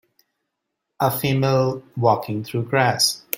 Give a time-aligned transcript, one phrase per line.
[0.99, 3.21] A female walking through grass.